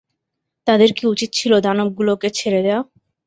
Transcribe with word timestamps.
তাদের 0.67 0.89
কি 0.97 1.03
উচিত 1.07 1.29
ছিল 1.33 1.51
দানবগুলোকে 1.65 2.27
ছেড়ে 2.31 2.59
দেয়া? 2.65 2.79